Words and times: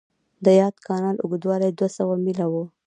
د 0.45 0.47
یاد 0.61 0.75
کانال 0.87 1.17
اوږدوالی 1.19 1.71
دوه 1.77 1.89
سوه 1.97 2.15
میله 2.25 2.45
و. 2.51 2.53